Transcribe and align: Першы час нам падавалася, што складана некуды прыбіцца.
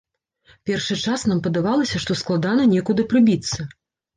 Першы 0.69 0.97
час 1.07 1.25
нам 1.31 1.43
падавалася, 1.47 2.01
што 2.07 2.17
складана 2.23 2.67
некуды 2.75 3.01
прыбіцца. 3.13 3.71